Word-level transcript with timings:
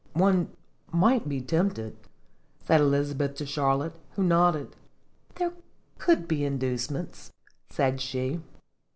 "One 0.25 0.49
might 0.91 1.29
be 1.29 1.41
tempted," 1.41 1.95
said 2.65 2.81
Elizabeth 2.81 3.35
to 3.35 3.45
Charlotte, 3.45 3.99
who 4.15 4.23
nodded." 4.23 4.75
There 5.35 5.53
could 5.99 6.27
be 6.27 6.43
inducements," 6.43 7.31
said 7.69 8.01
she. 8.01 8.39